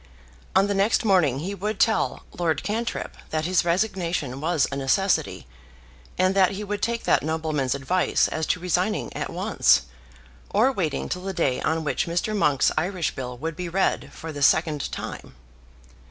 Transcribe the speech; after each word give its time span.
On 0.55 0.65
the 0.65 0.73
next 0.73 1.05
morning 1.05 1.41
he 1.41 1.53
would 1.53 1.79
tell 1.79 2.23
Lord 2.35 2.63
Cantrip 2.63 3.15
that 3.29 3.45
his 3.45 3.63
resignation 3.63 4.41
was 4.41 4.65
a 4.71 4.75
necessity, 4.75 5.45
and 6.17 6.33
that 6.33 6.53
he 6.53 6.63
would 6.63 6.81
take 6.81 7.03
that 7.03 7.21
nobleman's 7.21 7.75
advice 7.75 8.27
as 8.27 8.47
to 8.47 8.59
resigning 8.59 9.13
at 9.15 9.29
once, 9.29 9.83
or 10.49 10.71
waiting 10.71 11.07
till 11.07 11.21
the 11.21 11.33
day 11.33 11.61
on 11.61 11.83
which 11.83 12.07
Mr. 12.07 12.35
Monk's 12.35 12.71
Irish 12.79 13.13
Bill 13.13 13.37
would 13.37 13.55
be 13.55 13.69
read 13.69 14.11
for 14.11 14.31
the 14.31 14.41
second 14.41 14.91
time. 14.91 15.35